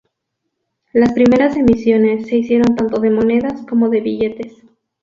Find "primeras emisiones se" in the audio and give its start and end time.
1.13-2.35